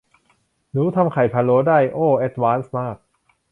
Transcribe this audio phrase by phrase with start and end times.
[0.71, 2.97] หนูทำไข่พะโล้ได้ โอ้ แอดวานซ์มาก